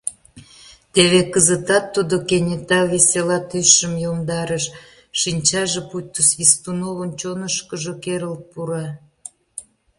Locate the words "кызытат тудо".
1.33-2.15